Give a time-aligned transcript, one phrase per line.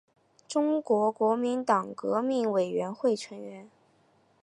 [0.47, 3.69] 中国国民党革命委员会成员。